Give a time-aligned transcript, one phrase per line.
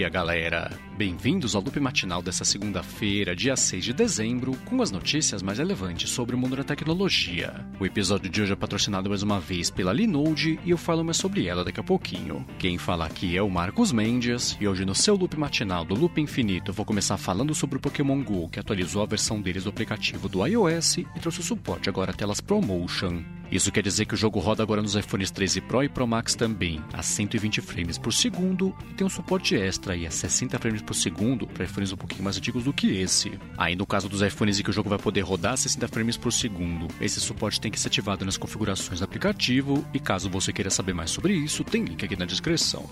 [0.00, 0.89] dia, galera!
[1.00, 6.10] Bem-vindos ao loop matinal dessa segunda-feira, dia 6 de dezembro, com as notícias mais relevantes
[6.10, 7.64] sobre o mundo da tecnologia.
[7.80, 11.16] O episódio de hoje é patrocinado mais uma vez pela Linode e eu falo mais
[11.16, 12.46] sobre ela daqui a pouquinho.
[12.58, 16.20] Quem fala aqui é o Marcos Mendes e hoje no seu loop matinal do Loop
[16.20, 19.70] Infinito eu vou começar falando sobre o Pokémon GO, que atualizou a versão deles do
[19.70, 23.24] aplicativo do iOS e trouxe o suporte agora a telas ProMotion.
[23.50, 26.36] Isso quer dizer que o jogo roda agora nos iPhones 13 Pro e Pro Max
[26.36, 30.82] também, a 120 frames por segundo, e tem um suporte extra aí a 60 frames
[30.82, 33.38] por segundo para iPhones um pouquinho mais antigos do que esse.
[33.56, 36.16] Aí no caso dos iPhones em que o jogo vai poder rodar a 60 frames
[36.16, 40.52] por segundo, esse suporte tem que ser ativado nas configurações do aplicativo, e caso você
[40.52, 42.88] queira saber mais sobre isso, tem link aqui na descrição.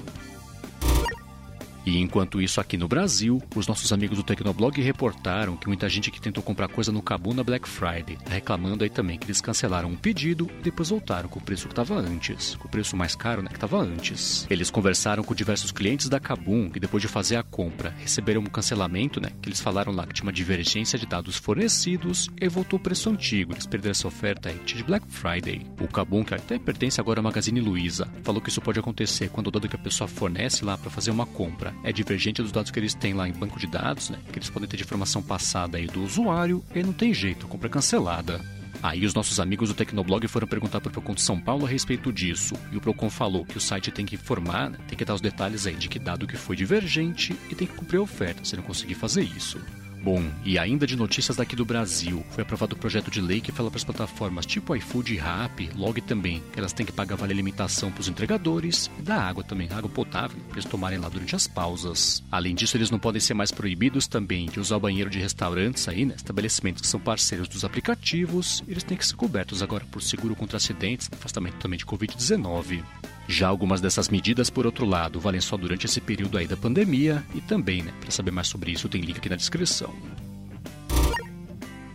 [1.88, 6.10] E enquanto isso, aqui no Brasil, os nossos amigos do Tecnoblog reportaram que muita gente
[6.10, 9.40] que tentou comprar coisa no Kabum na Black Friday tá reclamando aí também que eles
[9.40, 12.94] cancelaram um pedido e depois voltaram com o preço que estava antes, com o preço
[12.94, 14.46] mais caro, né, que estava antes.
[14.50, 18.46] Eles conversaram com diversos clientes da Kabum que depois de fazer a compra receberam um
[18.46, 22.78] cancelamento, né, que eles falaram lá que tinha uma divergência de dados fornecidos e voltou
[22.78, 23.54] o preço antigo.
[23.54, 25.64] Eles perderam essa oferta aí de Black Friday.
[25.80, 29.46] O Kabum, que até pertence agora à Magazine Luiza, falou que isso pode acontecer quando
[29.46, 32.70] o dado que a pessoa fornece lá para fazer uma compra é divergente dos dados
[32.70, 34.18] que eles têm lá em banco de dados, né?
[34.32, 37.68] Que eles podem ter de informação passada aí do usuário e não tem jeito, compra
[37.68, 38.40] cancelada.
[38.82, 41.68] Aí os nossos amigos do Tecnoblog foram perguntar para o Procon de São Paulo a
[41.68, 45.04] respeito disso, e o Procon falou que o site tem que informar, né, tem que
[45.04, 48.02] dar os detalhes aí de que dado que foi divergente e tem que cumprir a
[48.02, 49.58] oferta se não conseguir fazer isso.
[50.02, 53.52] Bom, e ainda de notícias daqui do Brasil, foi aprovado o projeto de lei que
[53.52, 57.16] fala para as plataformas tipo iFood e Rappi, Log também, que elas têm que pagar
[57.16, 61.08] vale alimentação para os entregadores e da água também, água potável, para eles tomarem lá
[61.08, 62.22] durante as pausas.
[62.30, 65.88] Além disso, eles não podem ser mais proibidos também de usar o banheiro de restaurantes
[65.88, 70.00] aí, né, estabelecimentos que são parceiros dos aplicativos, eles têm que ser cobertos agora por
[70.00, 72.82] seguro contra acidentes, afastamento também de Covid-19.
[73.28, 77.22] Já algumas dessas medidas, por outro lado, valem só durante esse período aí da pandemia
[77.34, 79.94] e também, né, para saber mais sobre isso, tem link aqui na descrição.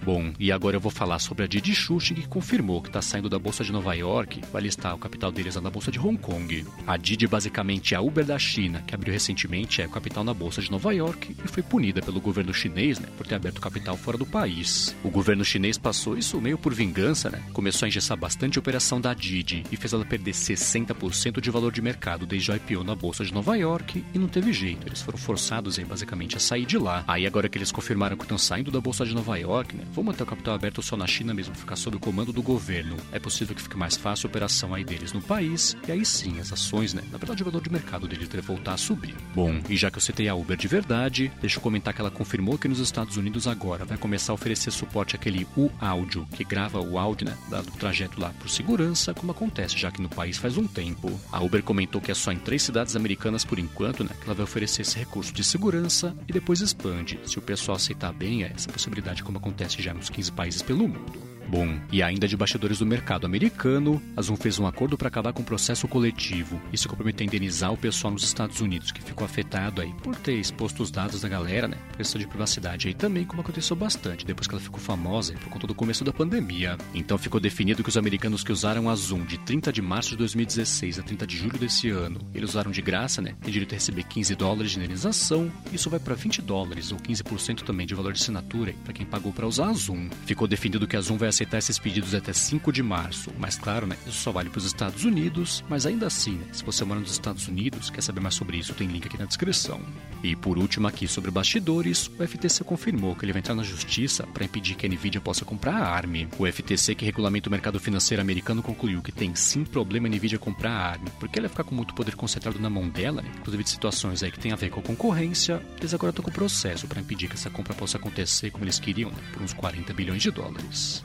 [0.04, 3.30] Bom, e agora eu vou falar sobre a Didi Xuxing, que confirmou que está saindo
[3.30, 6.66] da Bolsa de Nova York, vai listar o capital deles na Bolsa de Hong Kong.
[6.86, 10.62] A Didi basicamente é a Uber da China, que abriu recentemente é, capital na Bolsa
[10.62, 14.18] de Nova York e foi punida pelo governo chinês né, por ter aberto capital fora
[14.18, 14.94] do país.
[15.06, 17.42] O governo chinês passou isso meio por vingança, né?
[17.54, 21.72] Começou a engessar bastante a operação da Didi e fez ela perder 60% de valor
[21.72, 25.02] de mercado desde o IPO na Bolsa de Nova York e não teve jeito, eles
[25.02, 27.06] foram forçados aí, basicamente a sair de lá.
[27.08, 29.86] Aí agora que eles confirmaram que estão saindo da Bolsa de Nova York, né?
[29.94, 32.98] Vou manter o capital aberto só na China mesmo, ficar sob o comando do governo.
[33.12, 36.40] É possível que fique mais fácil a operação aí deles no país, e aí sim,
[36.40, 37.04] as ações, né?
[37.12, 39.16] Na verdade, o valor de mercado dele deve voltar a subir.
[39.36, 42.10] Bom, e já que eu citei a Uber de verdade, deixa eu comentar que ela
[42.10, 46.80] confirmou que nos Estados Unidos agora vai começar a oferecer suporte àquele U-Áudio, que grava
[46.80, 47.38] o áudio, né?
[47.50, 51.20] Do trajeto lá por segurança, como acontece já que no país faz um tempo.
[51.32, 54.10] A Uber comentou que é só em três cidades americanas por enquanto, né?
[54.20, 57.20] Que ela vai oferecer esse recurso de segurança e depois expande.
[57.26, 60.88] Se o pessoal aceitar bem, é essa possibilidade como acontece já nos 15 países pelo
[60.88, 61.33] mundo.
[61.48, 65.34] Bom, e ainda de bastidores do mercado americano, a Zoom fez um acordo para acabar
[65.34, 66.60] com o processo coletivo.
[66.72, 70.34] Isso compromete a indenizar o pessoal nos Estados Unidos que ficou afetado aí por ter
[70.34, 71.78] exposto os dados da galera, né?
[71.96, 75.68] Questão de privacidade aí também, como aconteceu bastante depois que ela ficou famosa por conta
[75.68, 76.78] do começo da pandemia.
[76.94, 80.18] Então ficou definido que os americanos que usaram a Zoom de 30 de março de
[80.18, 83.36] 2016 a 30 de julho desse ano, eles usaram de graça, né?
[83.42, 85.52] Tem direito a receber 15 dólares de indenização.
[85.72, 89.32] Isso vai para 20 dólares ou 15% também de valor de assinatura para quem pagou
[89.32, 90.10] para usar a Zoom.
[90.26, 93.32] Ficou definido que a Zoom vai aceitar esses pedidos até 5 de março.
[93.38, 96.64] Mas claro, né, isso só vale para os Estados Unidos, mas ainda assim, né, se
[96.64, 99.82] você mora nos Estados Unidos, quer saber mais sobre isso, tem link aqui na descrição.
[100.24, 104.26] E por último aqui sobre bastidores, o FTC confirmou que ele vai entrar na justiça
[104.28, 106.28] para impedir que a Nvidia possa comprar a ARM.
[106.38, 110.40] O FTC, que regulamenta o mercado financeiro americano, concluiu que tem sim problema a Nvidia
[110.40, 113.64] comprar a ARM, porque ela ficar com muito poder concentrado na mão dela, né, inclusive
[113.64, 116.34] de situações aí que tem a ver com a concorrência, eles agora estão com o
[116.34, 119.94] processo para impedir que essa compra possa acontecer como eles queriam, né, por uns 40
[119.94, 121.04] bilhões de dólares.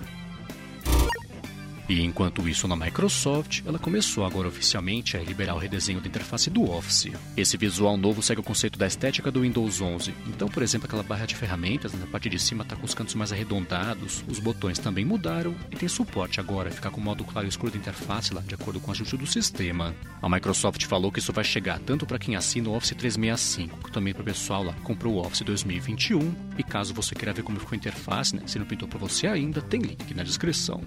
[1.88, 6.50] E enquanto isso na Microsoft, ela começou agora oficialmente a liberar o redesenho da interface
[6.50, 7.11] do Office.
[7.35, 10.14] Esse visual novo segue o conceito da estética do Windows 11.
[10.26, 13.14] Então, por exemplo, aquela barra de ferramentas na parte de cima está com os cantos
[13.14, 17.25] mais arredondados, os botões também mudaram e tem suporte agora a ficar com o modo
[17.25, 19.94] claro e escuro da interface lá, de acordo com o ajuste do sistema.
[20.20, 23.94] A Microsoft falou que isso vai chegar tanto para quem assina o Office 365, quanto
[23.94, 26.34] também para o pessoal lá que comprou o Office 2021.
[26.58, 29.26] E caso você queira ver como ficou a interface, né, se não pintou para você
[29.26, 30.82] ainda, tem link na descrição.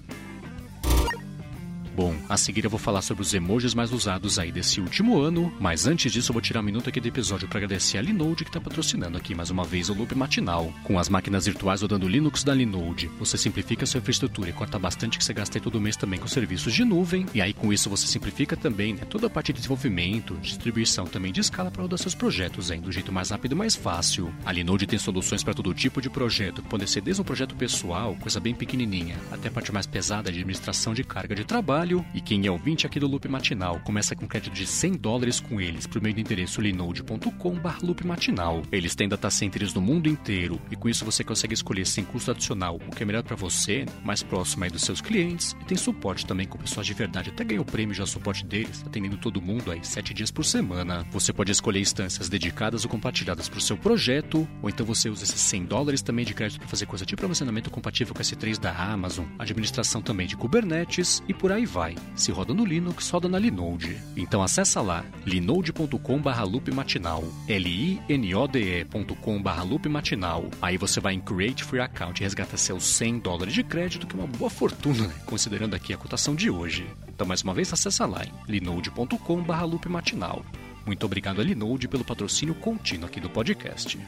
[1.94, 5.52] Bom, a seguir eu vou falar sobre os emojis mais usados aí desse último ano,
[5.60, 8.44] mas antes disso eu vou tirar um minuto aqui do episódio para agradecer a Linode
[8.44, 10.72] que está patrocinando aqui mais uma vez o Loop Matinal.
[10.84, 15.18] Com as máquinas virtuais rodando Linux da Linode, você simplifica sua infraestrutura e corta bastante
[15.18, 18.06] que você gasta todo mês também com serviços de nuvem, e aí com isso você
[18.06, 22.14] simplifica também né, toda a parte de desenvolvimento, distribuição também de escala para rodar seus
[22.14, 24.32] projetos aí, do jeito mais rápido e mais fácil.
[24.46, 27.54] A Linode tem soluções para todo tipo de projeto, que pode ser desde um projeto
[27.54, 31.81] pessoal, coisa bem pequenininha, até a parte mais pesada de administração de carga de trabalho,
[31.82, 32.04] trabalho.
[32.14, 35.60] E quem é ouvinte aqui do Loop Matinal começa com crédito de 100 dólares com
[35.60, 38.62] eles por meio do endereço linode.com.br loop matinal.
[38.70, 42.30] Eles têm data centers no mundo inteiro e com isso você consegue escolher sem custo
[42.30, 45.56] adicional o que é melhor para você, mais próximo aí dos seus clientes.
[45.60, 47.30] E tem suporte também com pessoas de verdade.
[47.30, 51.06] Até ganhou prêmio já suporte deles, atendendo todo mundo aí 7 dias por semana.
[51.10, 55.24] Você pode escolher instâncias dedicadas ou compartilhadas para o seu projeto, ou então você usa
[55.24, 58.72] esses 100 dólares também de crédito para fazer coisa tipo armazenamento compatível com S3 da
[58.72, 61.96] Amazon, administração também de Kubernetes e por aí vai.
[62.14, 63.96] Se roda no Linux, roda na Linode.
[64.14, 70.44] Então acessa lá linode.com/barra loop matinal, l-i-n-o-d-e.com/barra loop matinal.
[70.60, 74.14] Aí você vai em Create Free Account e resgata seus 100 dólares de crédito, que
[74.14, 75.14] é uma boa fortuna, né?
[75.24, 76.86] considerando aqui a cotação de hoje.
[77.08, 80.44] Então mais uma vez acessa lá em linode.com/barra loop matinal.
[80.84, 83.98] Muito obrigado a Linode pelo patrocínio contínuo aqui do podcast.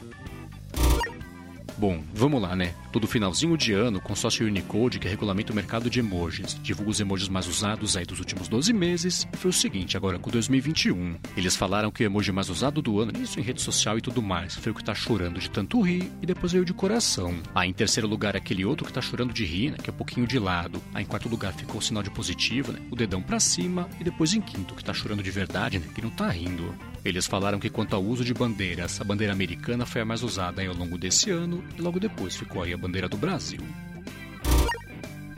[1.77, 2.73] Bom, vamos lá, né?
[2.89, 6.99] Todo finalzinho de ano, o consórcio Unicode, que regulamenta o mercado de emojis, divulga os
[7.01, 11.17] emojis mais usados aí dos últimos 12 meses, foi o seguinte, agora com 2021.
[11.35, 14.21] Eles falaram que o emoji mais usado do ano, isso em rede social e tudo
[14.21, 17.35] mais, foi o que tá chorando de tanto rir, e depois veio de coração.
[17.53, 19.77] Aí em terceiro lugar, aquele outro que tá chorando de rir, né?
[19.77, 20.81] Que é um pouquinho de lado.
[20.93, 22.79] Aí em quarto lugar ficou o sinal de positivo, né?
[22.89, 25.87] O dedão para cima, e depois em quinto, que tá chorando de verdade, né?
[25.93, 26.73] Que não tá rindo.
[27.05, 30.65] Eles falaram que quanto ao uso de bandeiras, a bandeira americana foi a mais usada
[30.65, 33.61] ao longo desse ano e logo depois ficou aí a bandeira do Brasil.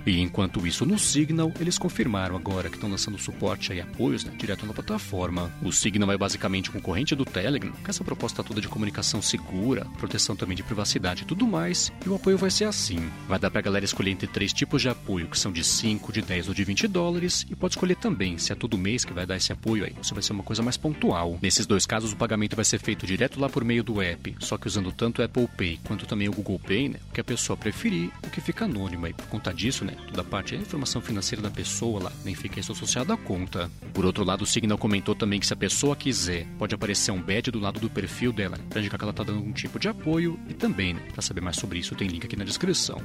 [0.07, 4.31] E enquanto isso no Signal, eles confirmaram agora que estão lançando suporte e apoios né,
[4.37, 5.51] direto na plataforma.
[5.61, 10.33] O Signal é basicamente concorrente do Telegram, com essa proposta toda de comunicação segura, proteção
[10.33, 11.91] também de privacidade e tudo mais.
[12.05, 14.87] E o apoio vai ser assim: vai dar pra galera escolher entre três tipos de
[14.87, 18.37] apoio, que são de 5, de 10 ou de 20 dólares, e pode escolher também
[18.37, 20.43] se é todo mês que vai dar esse apoio aí, ou se vai ser uma
[20.43, 21.37] coisa mais pontual.
[21.41, 24.57] Nesses dois casos, o pagamento vai ser feito direto lá por meio do app, só
[24.57, 26.99] que usando tanto o Apple Pay quanto também o Google Pay, né?
[27.09, 29.13] O que a pessoa preferir, o que fica anônimo aí.
[29.13, 29.96] Por conta disso, né?
[30.07, 33.69] Toda a parte da informação financeira da pessoa lá, nem fica isso associado à conta.
[33.93, 37.21] Por outro lado, o Signal comentou também que se a pessoa quiser, pode aparecer um
[37.21, 39.87] badge do lado do perfil dela, para indicar que ela está dando algum tipo de
[39.87, 43.01] apoio e também, né, para saber mais sobre isso, tem link aqui na descrição.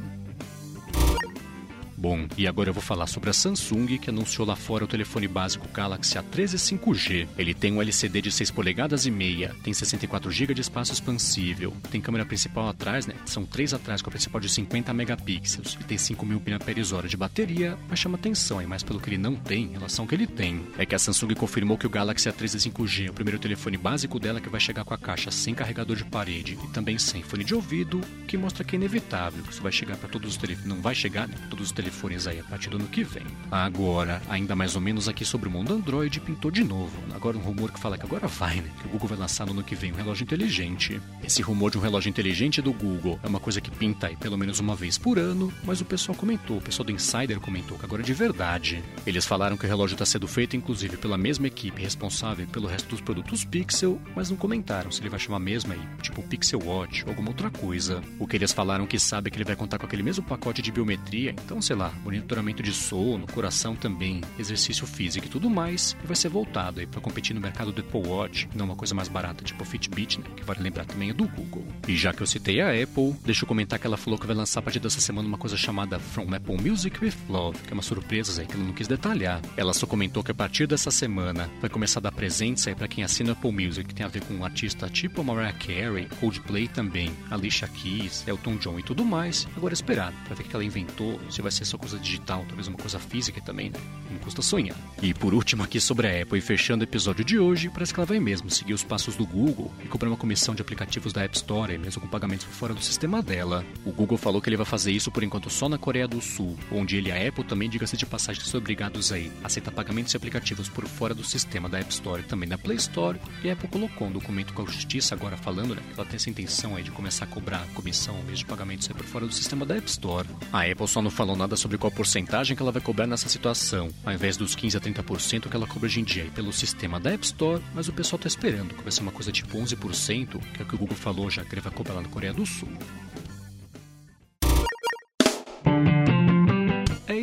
[2.03, 5.29] Bom, e agora eu vou falar sobre a Samsung, que anunciou lá fora o telefone
[5.29, 7.29] básico Galaxy A13 5G.
[7.39, 11.73] Ele tem um LCD de 6 polegadas e meia, tem 64 GB de espaço expansível,
[11.93, 13.15] tem câmera principal atrás, né?
[13.25, 17.79] São três atrás com a principal de 50 megapixels e tem 5.000 mAh de bateria,
[17.89, 20.27] mas chama atenção, é mais pelo que ele não tem em relação ao que ele
[20.27, 20.61] tem.
[20.77, 24.19] É que a Samsung confirmou que o Galaxy A13 5G é o primeiro telefone básico
[24.19, 27.45] dela que vai chegar com a caixa sem carregador de parede e também sem fone
[27.45, 30.83] de ouvido, que mostra que é inevitável, isso vai chegar para todos os telefones, não
[30.83, 31.37] vai chegar, né?
[31.49, 33.23] Todos os telefones telefones aí a partir do ano que vem.
[33.51, 36.97] Agora, ainda mais ou menos aqui sobre o mundo Android, pintou de novo.
[37.15, 38.71] Agora um rumor que fala que agora vai, né?
[38.81, 41.01] Que o Google vai lançar no ano que vem um relógio inteligente.
[41.23, 44.39] Esse rumor de um relógio inteligente do Google é uma coisa que pinta aí pelo
[44.39, 47.85] menos uma vez por ano, mas o pessoal comentou, o pessoal do Insider comentou que
[47.85, 48.83] agora é de verdade.
[49.07, 52.89] Eles falaram que o relógio está sendo feito inclusive pela mesma equipe responsável pelo resto
[52.89, 57.05] dos produtos Pixel, mas não comentaram se ele vai chamar mesmo aí, tipo Pixel Watch
[57.05, 58.01] ou alguma outra coisa.
[58.19, 60.63] O que eles falaram que sabe é que ele vai contar com aquele mesmo pacote
[60.63, 65.51] de biometria, então sei lá, lá, monitoramento de sono, coração também, exercício físico e tudo
[65.51, 68.77] mais, e vai ser voltado aí para competir no mercado do Apple Watch, não uma
[68.77, 71.67] coisa mais barata tipo Fitbit, né, que vale lembrar também é do Google.
[71.89, 74.37] E já que eu citei a Apple, deixa eu comentar que ela falou que vai
[74.37, 77.75] lançar a partir dessa semana uma coisa chamada From Apple Music with Love, que é
[77.75, 79.41] uma surpresa aí que ela não quis detalhar.
[79.57, 82.89] Ela só comentou que a partir dessa semana vai começar a dar presentes aí para
[82.89, 86.69] quem assina Apple Music, que tem a ver com um artista tipo Mariah Carey, Coldplay
[86.69, 89.49] também, Alicia Keys, Elton John e tudo mais.
[89.57, 92.69] Agora esperar para ver o que ela inventou, se vai ser só coisa digital, talvez
[92.69, 93.79] uma coisa física também, né?
[94.11, 94.77] Não custa sonhar.
[95.01, 98.01] E por último aqui sobre a Apple e fechando o episódio de hoje, parece que
[98.01, 101.25] ela vai mesmo seguir os passos do Google e cobrar uma comissão de aplicativos da
[101.25, 103.65] App Store, mesmo com pagamentos por fora do sistema dela.
[103.87, 106.59] O Google falou que ele vai fazer isso por enquanto só na Coreia do Sul,
[106.71, 110.11] onde ele e a Apple também, diga-se de passagem, são obrigados aí a aceitar pagamentos
[110.11, 113.19] de aplicativos por fora do sistema da App Store e também da Play Store.
[113.43, 116.17] E a Apple colocou um documento com a Justiça agora falando, né, que ela tem
[116.17, 119.65] essa intenção aí de começar a cobrar comissão mês de pagamentos por fora do sistema
[119.65, 120.29] da App Store.
[120.53, 123.89] A Apple só não falou nada sobre qual porcentagem que ela vai cobrar nessa situação,
[124.05, 127.13] ao invés dos 15 a 30% que ela cobra hoje em dia pelo sistema da
[127.13, 130.61] App Store, mas o pessoal está esperando que vai ser uma coisa tipo 11%, que
[130.61, 132.45] é o que o Google falou já que ele vai cobrar lá na Coreia do
[132.45, 132.69] Sul.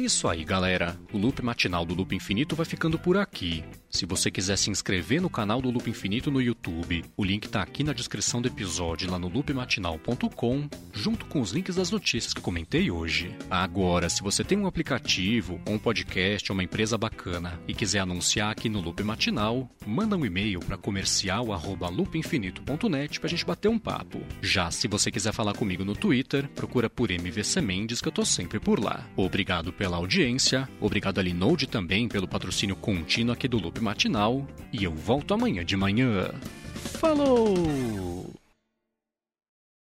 [0.10, 1.00] Isso aí, galera.
[1.14, 3.64] O loop matinal do Loop Infinito vai ficando por aqui.
[3.92, 7.62] Se você quiser se inscrever no canal do Loop Infinito no YouTube, o link está
[7.62, 12.42] aqui na descrição do episódio lá no loopmatinal.com, junto com os links das notícias que
[12.42, 13.36] comentei hoje.
[13.50, 18.52] Agora, se você tem um aplicativo, um podcast, ou uma empresa bacana e quiser anunciar
[18.52, 24.22] aqui no Loop Matinal, manda um e-mail para comercial@loopinfinito.net para a gente bater um papo.
[24.42, 28.26] Já se você quiser falar comigo no Twitter, procura por MVC Mendes que eu tô
[28.26, 29.08] sempre por lá.
[29.16, 34.84] Obrigado pela audiência, obrigado a Linode também pelo patrocínio contínuo aqui do Loop matinal e
[34.84, 36.32] eu volto amanhã de manhã.
[36.74, 38.34] Falou!